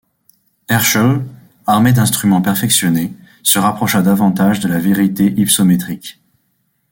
Herschel, 0.67 1.21
armé 1.67 1.93
d’instruments 1.93 2.41
perfectionnés, 2.41 3.13
se 3.43 3.59
rapprocha 3.59 4.01
davantage 4.01 4.59
de 4.59 4.67
la 4.67 4.79
vérité 4.79 5.27
hypsométrique. 5.39 6.19